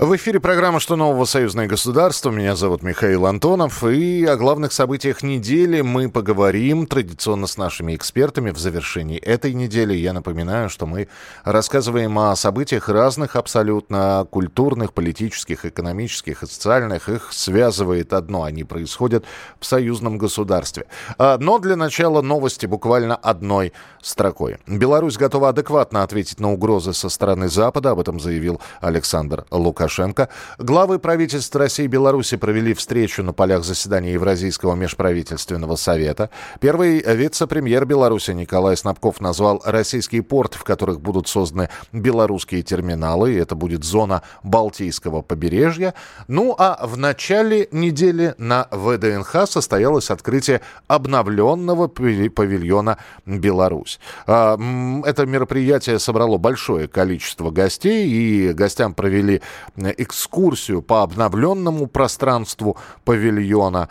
[0.00, 1.26] В эфире программа «Что нового?
[1.26, 2.30] Союзное государство».
[2.30, 3.84] Меня зовут Михаил Антонов.
[3.84, 9.92] И о главных событиях недели мы поговорим традиционно с нашими экспертами в завершении этой недели.
[9.92, 11.08] Я напоминаю, что мы
[11.44, 17.10] рассказываем о событиях разных абсолютно культурных, политических, экономических и социальных.
[17.10, 18.44] Их связывает одно.
[18.44, 19.26] Они происходят
[19.58, 20.86] в союзном государстве.
[21.18, 24.56] А, но для начала новости буквально одной строкой.
[24.66, 27.90] Беларусь готова адекватно ответить на угрозы со стороны Запада.
[27.90, 29.89] Об этом заявил Александр Лукашенко.
[29.90, 30.28] Лукашенко.
[30.58, 36.30] Главы правительств России и Беларуси провели встречу на полях заседания Евразийского межправительственного совета.
[36.60, 43.36] Первый вице-премьер Беларуси Николай Снабков назвал российские порты, в которых будут созданы белорусские терминалы.
[43.36, 45.94] Это будет зона Балтийского побережья.
[46.28, 53.98] Ну а в начале недели на ВДНХ состоялось открытие обновленного павильона «Беларусь».
[54.26, 54.56] А,
[55.04, 59.42] это мероприятие собрало большое количество гостей, и гостям провели
[59.88, 63.88] экскурсию по обновленному пространству павильона.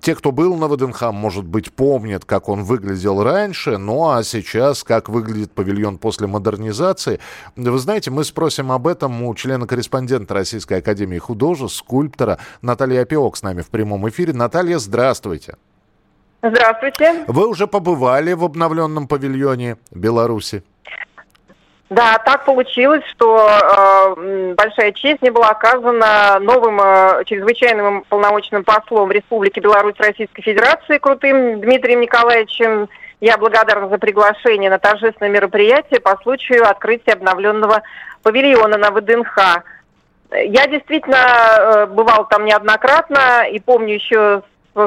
[0.00, 4.84] Те, кто был на ВДНХ, может быть, помнят, как он выглядел раньше, ну а сейчас,
[4.84, 7.20] как выглядит павильон после модернизации.
[7.56, 13.42] Вы знаете, мы спросим об этом у члена-корреспондента Российской Академии Художеств, скульптора Натальи Опиок с
[13.42, 14.32] нами в прямом эфире.
[14.32, 15.56] Наталья, здравствуйте.
[16.42, 17.24] Здравствуйте.
[17.26, 20.62] Вы уже побывали в обновленном павильоне Беларуси?
[21.88, 29.12] Да, так получилось, что э, большая честь мне была оказана новым э, чрезвычайным полномочным послом
[29.12, 32.88] Республики Беларусь Российской Федерации Крутым Дмитрием Николаевичем.
[33.20, 37.82] Я благодарна за приглашение на торжественное мероприятие по случаю открытия обновленного
[38.24, 39.62] павильона на ВДНХ.
[40.32, 44.42] Я действительно э, бывал там неоднократно и помню еще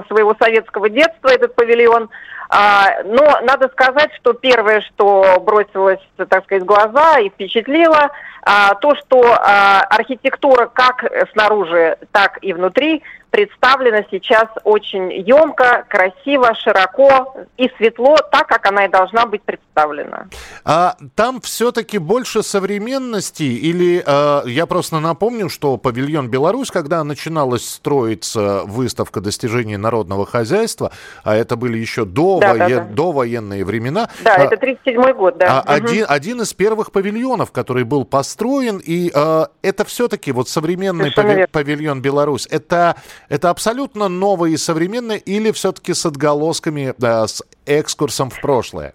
[0.07, 2.09] своего советского детства этот павильон.
[2.49, 8.09] А, но надо сказать, что первое, что бросилось, так сказать, в глаза и впечатлило,
[8.41, 16.53] а, то, что а, архитектура как снаружи, так и внутри представлена сейчас очень емко, красиво,
[16.55, 20.27] широко и светло, так, как она и должна быть представлена.
[20.65, 27.67] А там все-таки больше современности или э, я просто напомню, что павильон Беларусь, когда начиналась
[27.69, 30.91] строиться выставка достижений народного хозяйства,
[31.23, 32.59] а это были еще до, да, вое...
[32.59, 32.81] да, да.
[32.81, 34.09] до военные времена.
[34.23, 35.63] Да, а, это 37 год, да.
[35.65, 35.85] А, угу.
[35.85, 41.45] один, один из первых павильонов, который был построен, и э, это все-таки вот современный пави...
[41.51, 42.95] павильон Беларусь, это
[43.29, 48.93] это абсолютно новое и современное или все-таки с отголосками, да, с экскурсом в прошлое?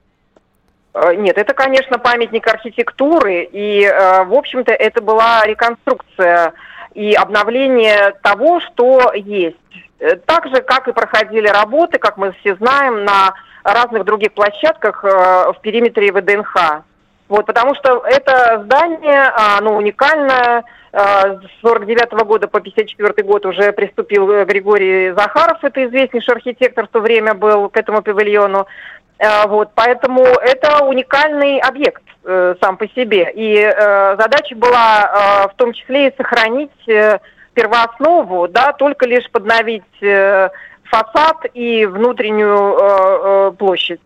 [0.95, 6.53] Э, нет, это, конечно, памятник архитектуры, и, э, в общем-то, это была реконструкция
[6.95, 9.57] и обновление того, что есть.
[9.99, 15.03] Э, так же, как и проходили работы, как мы все знаем, на разных других площадках
[15.03, 16.85] в периметре ВДНХ.
[17.29, 23.73] Вот, потому что это здание, оно уникальное, с 49 -го года по 54 год уже
[23.73, 28.67] приступил э, Григорий Захаров, это известнейший архитектор в то время был к этому павильону.
[29.19, 33.31] Э, вот, поэтому это уникальный объект э, сам по себе.
[33.35, 37.19] И э, задача была э, в том числе и сохранить э,
[37.55, 40.51] первооснову, да, только лишь подновить э,
[40.85, 44.01] фасад и внутреннюю э, э, площадь.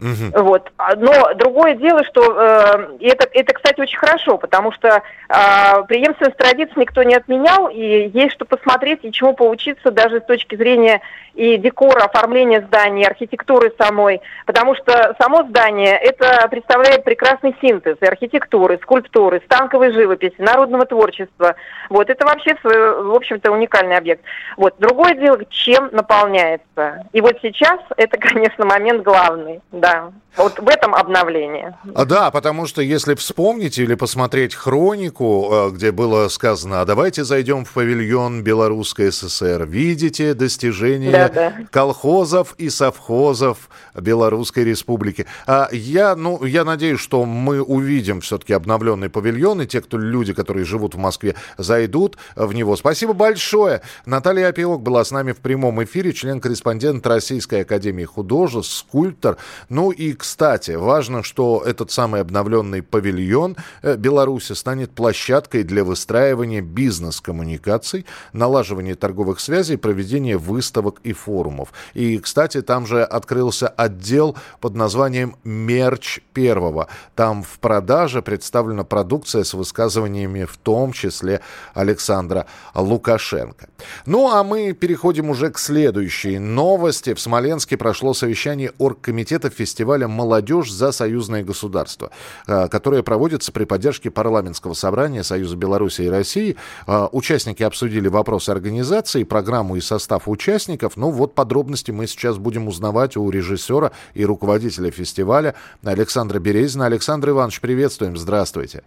[0.00, 0.42] Угу.
[0.44, 0.70] Вот.
[0.96, 6.74] Но другое дело, что э, это, это, кстати, очень хорошо, потому что э, преемственность традиций
[6.76, 11.00] никто не отменял, и есть что посмотреть и чему поучиться даже с точки зрения
[11.34, 18.78] и декора, оформления здания, архитектуры самой, потому что само здание это представляет прекрасный синтез архитектуры,
[18.82, 21.56] скульптуры, станковой живописи, народного творчества.
[21.90, 24.22] Вот это вообще, в общем-то, уникальный объект.
[24.56, 27.04] Вот другое дело, чем наполняется.
[27.12, 29.60] И вот сейчас это, конечно, момент главный.
[29.72, 30.12] Да да.
[30.38, 31.74] Вот в этом обновлении.
[31.94, 37.24] А, да, потому что если вспомнить или посмотреть хронику, э, где было сказано, а давайте
[37.24, 41.52] зайдем в павильон Белорусской ССР, видите достижения да, да.
[41.72, 45.26] колхозов и совхозов Белорусской Республики.
[45.48, 50.34] А я, ну, я надеюсь, что мы увидим все-таки обновленный павильон, и те, кто люди,
[50.34, 52.76] которые живут в Москве, зайдут в него.
[52.76, 53.80] Спасибо большое.
[54.06, 59.36] Наталья Опиок была с нами в прямом эфире, член-корреспондент Российской Академии Художеств, скульптор.
[59.78, 66.60] Ну и, кстати, важно, что этот самый обновленный павильон э, Беларуси станет площадкой для выстраивания
[66.60, 71.72] бизнес-коммуникаций, налаживания торговых связей, проведения выставок и форумов.
[71.94, 76.88] И, кстати, там же открылся отдел под названием «Мерч первого».
[77.14, 81.40] Там в продаже представлена продукция с высказываниями в том числе
[81.74, 83.68] Александра Лукашенко.
[84.06, 87.14] Ну, а мы переходим уже к следующей новости.
[87.14, 92.10] В Смоленске прошло совещание оргкомитета фестиваля фестиваля «Молодежь за союзное государство»,
[92.46, 96.56] которое проводится при поддержке парламентского собрания Союза Беларуси и России.
[96.86, 100.96] Участники обсудили вопросы организации, программу и состав участников.
[100.96, 105.54] Ну вот подробности мы сейчас будем узнавать у режиссера и руководителя фестиваля
[105.84, 106.86] Александра Березина.
[106.86, 108.82] Александр Иванович, приветствуем, здравствуйте.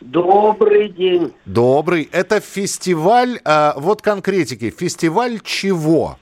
[0.00, 1.32] Добрый день.
[1.46, 2.08] Добрый.
[2.10, 6.18] Это фестиваль, э, вот конкретики, фестиваль чего?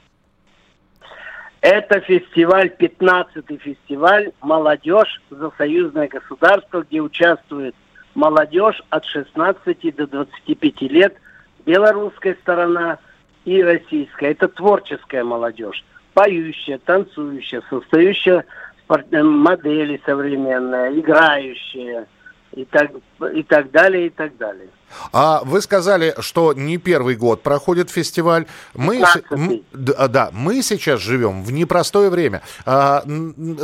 [1.62, 7.76] Это фестиваль, 15-й фестиваль «Молодежь за союзное государство», где участвует
[8.16, 11.14] молодежь от 16 до 25 лет,
[11.64, 12.98] белорусская сторона
[13.44, 14.32] и российская.
[14.32, 18.44] Это творческая молодежь, поющая, танцующая, создающая
[19.22, 22.06] модели современные, играющие–
[22.54, 22.90] и так,
[23.34, 24.68] и так далее, и так далее.
[25.12, 28.46] А вы сказали, что не первый год проходит фестиваль.
[28.74, 32.42] Мы, м, да, мы сейчас живем в непростое время.
[32.66, 33.02] А,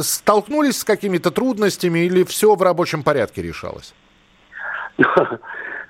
[0.00, 3.94] столкнулись с какими-то трудностями или все в рабочем порядке решалось?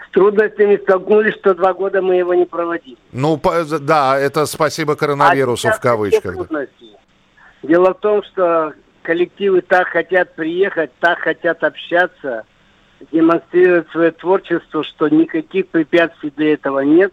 [0.09, 2.97] С трудностями столкнулись, что два года мы его не проводили.
[3.13, 3.41] Ну,
[3.81, 6.35] да, это спасибо коронавирусу а в кавычках.
[7.63, 8.73] Дело в том, что
[9.03, 12.45] коллективы так хотят приехать, так хотят общаться–
[13.13, 17.13] демонстрирует свое творчество, что никаких препятствий для этого нет.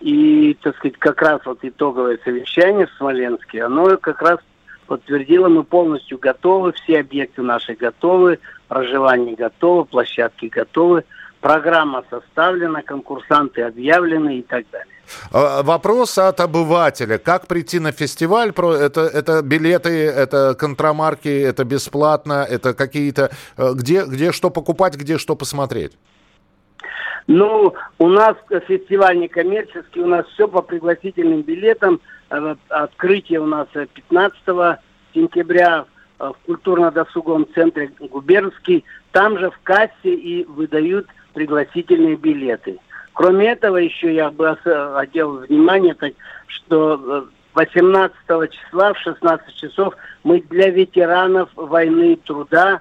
[0.00, 4.38] И, так сказать, как раз вот итоговое совещание в Смоленске, оно как раз
[4.86, 8.38] подтвердило, мы полностью готовы, все объекты наши готовы,
[8.68, 11.04] проживание готово, площадки готовы,
[11.40, 14.94] программа составлена, конкурсанты объявлены и так далее.
[15.32, 17.18] А, вопрос от обывателя.
[17.18, 18.50] Как прийти на фестиваль?
[18.50, 23.30] Это, это билеты, это контрамарки, это бесплатно, это какие-то...
[23.56, 25.92] Э, где, где что покупать, где что посмотреть?
[27.26, 28.36] Ну, у нас
[28.66, 32.00] фестиваль не коммерческий, у нас все по пригласительным билетам.
[32.30, 34.78] Э, открытие у нас 15
[35.14, 35.84] сентября
[36.18, 38.84] в культурно-досуговом центре Губернский.
[39.12, 42.78] Там же в кассе и выдают пригласительные билеты.
[43.12, 45.96] Кроме этого, еще я бы хотел внимание,
[46.46, 52.80] что 18 э, числа в 16 часов мы для ветеранов войны и труда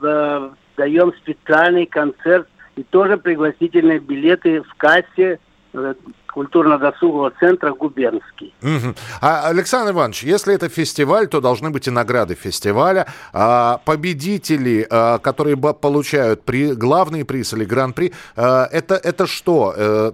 [0.00, 5.38] э, даем специальный концерт и тоже пригласительные билеты в кассе
[5.74, 5.94] э,
[6.34, 8.52] культурно-досугового центра «Губернский».
[8.62, 8.94] Угу.
[9.20, 13.06] А, Александр Иванович, если это фестиваль, то должны быть и награды фестиваля.
[13.32, 19.72] А, победители, а, которые получают при, главный приз или гран-при, а, это, это что?
[19.76, 20.12] А,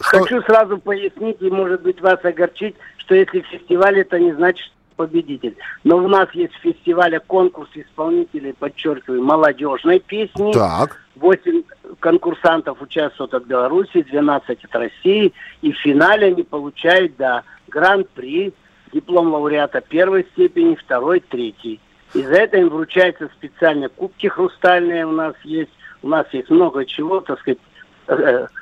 [0.00, 0.18] что?
[0.18, 5.56] Хочу сразу пояснить и, может быть, вас огорчить, что если фестиваль, это не значит, победитель.
[5.84, 10.52] Но у нас есть в фестивале конкурс исполнителей, подчеркиваю, молодежной песни.
[10.52, 11.00] Так.
[11.16, 11.62] 8
[12.00, 15.32] конкурсантов участвуют от Беларуси, 12 от России.
[15.60, 18.52] И в финале они получают, да, гран-при,
[18.92, 21.80] диплом лауреата первой степени, второй, третий.
[22.14, 25.70] И за это им вручаются специальные кубки хрустальные у нас есть.
[26.02, 27.58] У нас есть много чего, так сказать,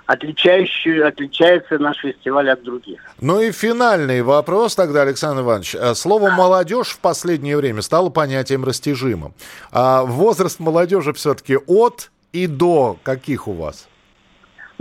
[0.06, 3.00] отличающую, отличается наш фестиваль от других.
[3.20, 5.74] Ну и финальный вопрос тогда, Александр Иванович.
[5.74, 9.34] Э, слово «молодежь» в последнее время стало понятием растяжимым.
[9.72, 13.86] А возраст молодежи все-таки от и до каких у вас?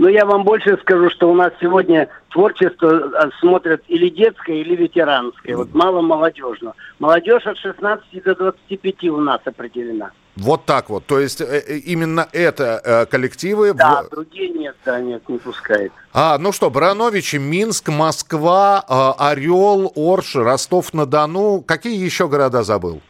[0.00, 4.74] Но я вам больше скажу, что у нас сегодня творчество э, смотрят или детское, или
[4.74, 5.54] ветеранское.
[5.54, 6.74] Вот мало молодежного.
[6.98, 10.12] Молодежь от 16 до 25 у нас определена.
[10.36, 11.04] Вот так вот.
[11.04, 13.74] То есть э, э, именно это э, коллективы...
[13.74, 15.92] Да, другие нет, да, нет, не пускает.
[16.14, 18.82] А, ну что, Барановичи, Минск, Москва,
[19.18, 21.60] Орел, Орш, Ростов-на-Дону.
[21.60, 23.02] Какие еще города забыл?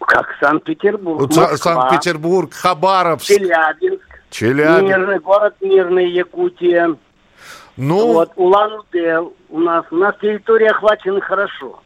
[0.00, 3.26] Как Санкт-Петербург, Санкт-Петербург, Хабаровск.
[3.26, 3.97] Челябинск.
[4.30, 4.96] Челябинск.
[4.96, 6.96] Мирный город Мирный, Якутия.
[7.76, 8.12] Ну...
[8.12, 9.84] Вот, Улан-Удэ у нас.
[9.90, 11.80] У нас территория охвачена хорошо.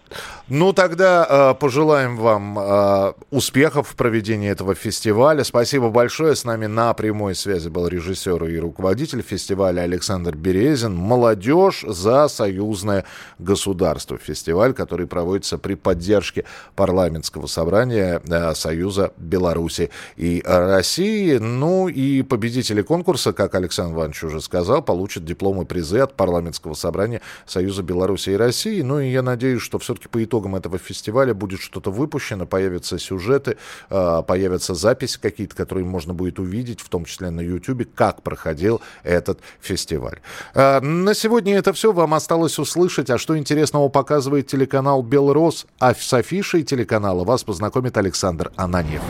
[0.49, 5.45] Ну, тогда э, пожелаем вам э, успехов в проведении этого фестиваля.
[5.45, 6.35] Спасибо большое.
[6.35, 10.97] С нами на прямой связи был режиссер и руководитель фестиваля Александр Березин.
[10.97, 13.05] «Молодежь за союзное
[13.39, 14.19] государство».
[14.19, 16.45] Фестиваль, который проводится при поддержке
[16.75, 21.37] парламентского собрания э, Союза Беларуси и России.
[21.39, 27.21] Ну и победители конкурса, как Александр Иванович уже сказал, получат дипломы призы от парламентского собрания
[27.47, 28.83] Союза Беларуси и России.
[28.83, 33.59] Ну и я надеюсь, что все-таки по итогам этого фестиваля будет что-то выпущено, появятся сюжеты,
[33.91, 38.81] а, появятся записи какие-то, которые можно будет увидеть, в том числе на YouTube, как проходил
[39.03, 40.21] этот фестиваль.
[40.55, 41.93] А, на сегодня это все.
[41.93, 47.99] Вам осталось услышать, а что интересного показывает телеканал «Белрос», а с афишей телеканала вас познакомит
[47.99, 49.03] Александр Ананьев.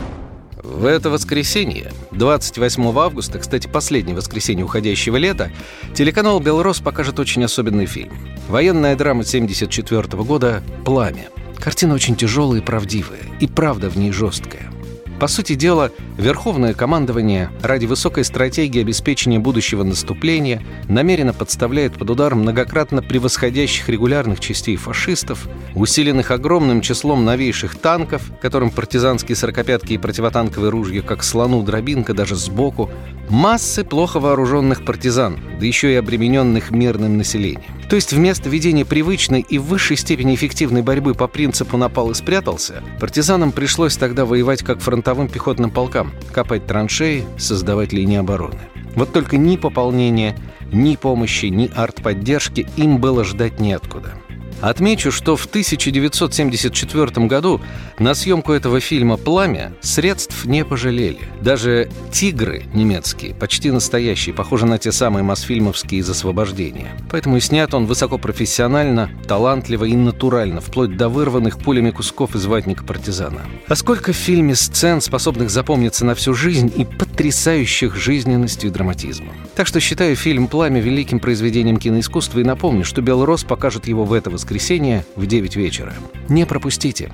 [0.63, 5.51] В это воскресенье, 28 августа, кстати, последнее воскресенье уходящего лета,
[5.93, 8.13] телеканал «Белрос» покажет очень особенный фильм.
[8.47, 11.27] Военная драма 1974 года «Пламя».
[11.57, 14.71] Картина очень тяжелая и правдивая, и правда в ней жесткая.
[15.19, 22.35] По сути дела, Верховное командование ради высокой стратегии обеспечения будущего наступления намеренно подставляет под удар
[22.35, 30.69] многократно превосходящих регулярных частей фашистов, усиленных огромным числом новейших танков, которым партизанские сорокопятки и противотанковые
[30.69, 32.91] ружья, как слону дробинка даже сбоку,
[33.29, 37.63] массы плохо вооруженных партизан, да еще и обремененных мирным населением.
[37.89, 42.15] То есть вместо ведения привычной и в высшей степени эффективной борьбы по принципу «напал и
[42.15, 48.59] спрятался», партизанам пришлось тогда воевать как фронтовым пехотным полкам, копать траншеи, создавать линии обороны.
[48.95, 50.37] Вот только ни пополнения,
[50.71, 54.13] ни помощи, ни артподдержки им было ждать неоткуда–
[54.63, 57.59] Отмечу, что в 1974 году
[57.99, 61.19] на съемку этого фильма «Пламя» средств не пожалели.
[61.41, 66.97] Даже «Тигры» немецкие, почти настоящие, похожи на те самые мосфильмовские из освобождения.
[67.11, 72.85] Поэтому и снят он высокопрофессионально, талантливо и натурально, вплоть до вырванных пулями кусков из ватника
[72.85, 73.41] партизана.
[73.67, 79.33] А сколько в фильме сцен, способных запомниться на всю жизнь и потрясающих жизненностью и драматизмом.
[79.55, 84.13] Так что считаю фильм «Пламя» великим произведением киноискусства и напомню, что «Белрос» покажет его в
[84.13, 85.93] это воскресенье в 9 вечера.
[86.27, 87.11] Не пропустите.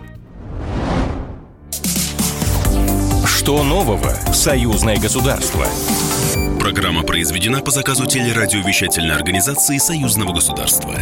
[3.25, 5.65] Что нового в «Союзное государство»?
[6.59, 10.95] Программа произведена по заказу телерадиовещательной организации Союзного государства.